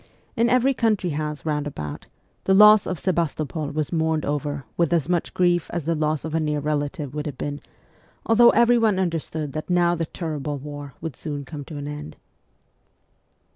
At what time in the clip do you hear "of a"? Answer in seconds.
6.25-6.39